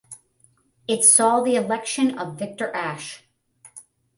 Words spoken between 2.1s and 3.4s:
of Victor Ashe.